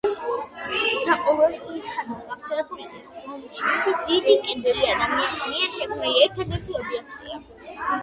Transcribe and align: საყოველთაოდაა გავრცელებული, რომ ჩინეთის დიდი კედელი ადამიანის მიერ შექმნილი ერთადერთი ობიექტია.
საყოველთაოდაა 1.07 2.07
გავრცელებული, 2.13 3.05
რომ 3.27 3.45
ჩინეთის 3.59 4.01
დიდი 4.09 4.37
კედელი 4.49 4.93
ადამიანის 4.97 5.49
მიერ 5.55 5.81
შექმნილი 5.81 6.27
ერთადერთი 6.29 6.83
ობიექტია. 6.85 7.43